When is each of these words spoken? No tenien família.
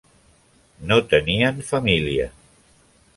No 0.91 0.95
tenien 1.11 1.61
família. 1.69 2.25